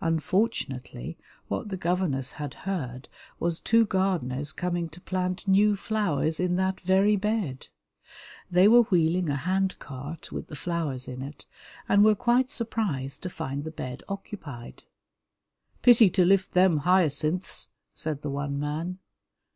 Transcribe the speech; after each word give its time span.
Unfortunately, 0.00 1.16
what 1.46 1.68
the 1.68 1.76
governess 1.76 2.32
had 2.32 2.52
heard 2.66 3.08
was 3.38 3.60
two 3.60 3.86
gardeners 3.86 4.52
coming 4.52 4.88
to 4.88 5.00
plant 5.00 5.46
new 5.46 5.76
flowers 5.76 6.40
in 6.40 6.56
that 6.56 6.80
very 6.80 7.14
bed. 7.14 7.68
They 8.50 8.66
were 8.66 8.82
wheeling 8.82 9.28
a 9.28 9.36
handcart 9.36 10.32
with 10.32 10.48
the 10.48 10.56
flowers 10.56 11.06
in 11.06 11.22
it, 11.22 11.46
and 11.88 12.04
were 12.04 12.16
quite 12.16 12.50
surprised 12.50 13.22
to 13.22 13.30
find 13.30 13.62
the 13.62 13.70
bed 13.70 14.02
occupied. 14.08 14.82
"Pity 15.80 16.10
to 16.10 16.24
lift 16.24 16.54
them 16.54 16.78
hyacinths," 16.78 17.68
said 17.94 18.22
the 18.22 18.30
one 18.30 18.58
man. 18.58 18.98